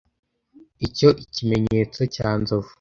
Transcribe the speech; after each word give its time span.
icyo 0.87 1.09
Ikimenyetso 1.23 2.01
cya 2.13 2.29
Nzovu 2.41 2.69